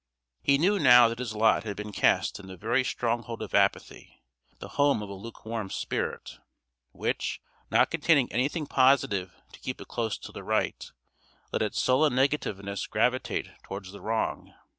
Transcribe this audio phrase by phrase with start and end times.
[0.41, 4.23] He knew now that his lot had been cast in the very stronghold of apathy,
[4.57, 6.39] the home of a lukewarm spirit,
[6.91, 7.39] which,
[7.69, 10.91] not containing anything positive to keep it close to the right,
[11.51, 14.55] let its sullen negativeness gravitate towards the wrong.